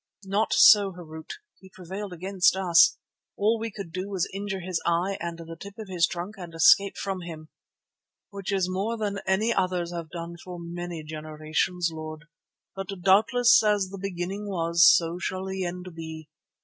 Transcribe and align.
"Not 0.25 0.51
so, 0.51 0.93
Harût. 0.93 1.29
He 1.59 1.69
prevailed 1.69 2.11
against 2.11 2.55
us; 2.55 2.97
all 3.37 3.59
we 3.59 3.69
could 3.69 3.91
do 3.91 4.09
was 4.09 4.23
to 4.23 4.35
injure 4.35 4.61
his 4.61 4.81
eye 4.83 5.15
and 5.21 5.37
the 5.37 5.55
tip 5.55 5.75
of 5.77 5.89
his 5.89 6.07
trunk 6.07 6.37
and 6.39 6.55
escape 6.55 6.97
from 6.97 7.21
him." 7.21 7.49
"Which 8.31 8.51
is 8.51 8.67
more 8.67 8.97
than 8.97 9.19
any 9.27 9.53
others 9.53 9.93
have 9.93 10.09
done 10.09 10.37
for 10.43 10.57
many 10.59 11.03
generations, 11.03 11.91
Lord. 11.93 12.23
But 12.75 12.87
doubtless 13.03 13.61
as 13.61 13.89
the 13.89 13.99
beginning 13.99 14.47
was, 14.47 14.83
so 14.91 15.19
shall 15.19 15.45
the 15.45 15.63
end 15.65 15.85
be. 15.93 16.29